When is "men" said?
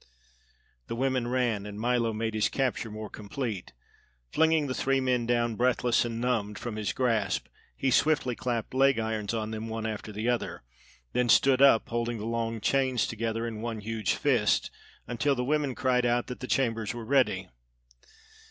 4.99-5.27